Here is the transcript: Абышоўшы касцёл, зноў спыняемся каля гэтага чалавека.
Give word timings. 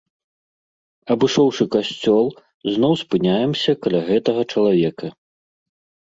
Абышоўшы 1.15 1.63
касцёл, 1.75 2.25
зноў 2.77 2.93
спыняемся 3.01 3.71
каля 3.83 4.01
гэтага 4.09 4.41
чалавека. 4.55 5.07